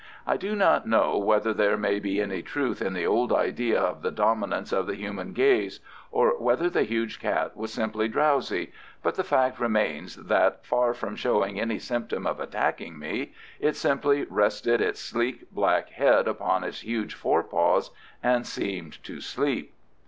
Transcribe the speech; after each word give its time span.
I 0.25 0.35
do 0.35 0.55
not 0.55 0.87
know 0.87 1.15
whether 1.19 1.53
there 1.53 1.77
may 1.77 1.99
be 1.99 2.19
any 2.21 2.41
truth 2.41 2.81
in 2.81 2.93
the 2.93 3.05
old 3.05 3.31
idea 3.31 3.79
of 3.79 4.01
the 4.01 4.09
dominance 4.09 4.71
of 4.73 4.87
the 4.87 4.95
human 4.95 5.31
gaze, 5.31 5.79
or 6.09 6.39
whether 6.41 6.71
the 6.71 6.81
huge 6.81 7.19
cat 7.19 7.55
was 7.55 7.71
simply 7.71 8.07
drowsy, 8.07 8.71
but 9.03 9.13
the 9.13 9.23
fact 9.23 9.59
remains 9.59 10.15
that, 10.15 10.65
far 10.65 10.95
from 10.95 11.15
showing 11.15 11.59
any 11.61 11.77
symptom 11.77 12.25
of 12.25 12.39
attacking 12.39 12.97
me, 12.97 13.33
it 13.59 13.75
simply 13.75 14.23
rested 14.27 14.81
its 14.81 14.99
sleek, 14.99 15.51
black 15.51 15.89
head 15.89 16.27
upon 16.27 16.63
its 16.63 16.79
huge 16.81 17.13
forepaws 17.13 17.91
and 18.23 18.47
seemed 18.47 19.03
to 19.03 19.21
sleep. 19.21 19.75